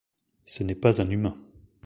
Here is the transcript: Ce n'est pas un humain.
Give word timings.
Ce 0.45 0.63
n'est 0.63 0.73
pas 0.73 0.99
un 0.99 1.11
humain. 1.11 1.35